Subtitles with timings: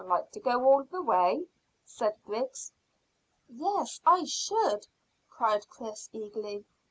[0.07, 1.47] "Like to go all the way?"
[1.85, 2.71] said Griggs.
[3.47, 4.87] "Yes, I should,"
[5.29, 6.65] cried Chris eagerly.